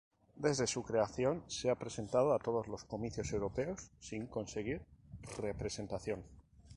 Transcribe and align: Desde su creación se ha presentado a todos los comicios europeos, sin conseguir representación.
Desde 0.35 0.65
su 0.65 0.81
creación 0.81 1.43
se 1.45 1.69
ha 1.69 1.75
presentado 1.77 2.33
a 2.33 2.39
todos 2.39 2.67
los 2.67 2.83
comicios 2.85 3.31
europeos, 3.33 3.91
sin 3.99 4.25
conseguir 4.25 4.81
representación. 5.37 6.23